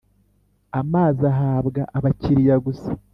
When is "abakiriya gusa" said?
1.97-2.91